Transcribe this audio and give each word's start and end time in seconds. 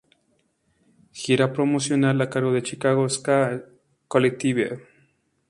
Gira 1.13 1.53
promocional 1.53 2.19
a 2.23 2.27
cargo 2.31 2.51
de 2.53 2.63
"Chicago 2.63 3.07
Ska 3.07 3.63
Collective". 4.07 4.81